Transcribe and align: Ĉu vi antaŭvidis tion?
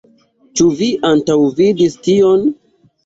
Ĉu 0.61 0.69
vi 0.79 0.87
antaŭvidis 1.09 1.99
tion? 2.09 2.47